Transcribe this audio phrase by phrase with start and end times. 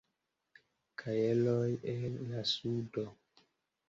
[1.01, 3.05] Kajeroj el la Sudo.